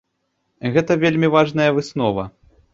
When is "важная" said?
1.37-1.71